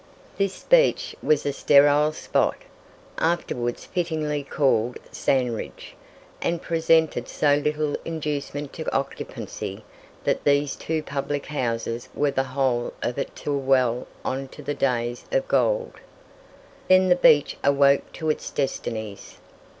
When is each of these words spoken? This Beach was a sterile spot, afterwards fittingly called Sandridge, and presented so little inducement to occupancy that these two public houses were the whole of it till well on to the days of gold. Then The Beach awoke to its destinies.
This 0.35 0.63
Beach 0.63 1.15
was 1.21 1.45
a 1.45 1.53
sterile 1.53 2.11
spot, 2.11 2.57
afterwards 3.19 3.85
fittingly 3.85 4.41
called 4.41 4.97
Sandridge, 5.11 5.93
and 6.41 6.59
presented 6.59 7.27
so 7.29 7.57
little 7.57 7.95
inducement 8.03 8.73
to 8.73 8.91
occupancy 8.91 9.83
that 10.23 10.43
these 10.43 10.75
two 10.75 11.03
public 11.03 11.45
houses 11.45 12.09
were 12.15 12.31
the 12.31 12.45
whole 12.57 12.93
of 13.03 13.19
it 13.19 13.35
till 13.35 13.59
well 13.59 14.07
on 14.25 14.47
to 14.47 14.63
the 14.63 14.73
days 14.73 15.25
of 15.31 15.47
gold. 15.47 15.93
Then 16.87 17.09
The 17.09 17.15
Beach 17.15 17.57
awoke 17.63 18.11
to 18.13 18.31
its 18.31 18.49
destinies. 18.49 19.37